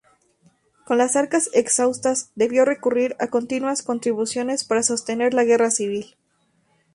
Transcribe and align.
Con 0.83 0.97
las 0.97 1.15
arcas 1.15 1.51
exhaustas 1.53 2.31
debió 2.33 2.65
recurrir 2.65 3.15
a 3.19 3.27
continuas 3.27 3.83
contribuciones 3.83 4.63
para 4.63 4.81
sostener 4.81 5.35
la 5.35 5.43
guerra 5.43 5.69
civil. 5.69 6.15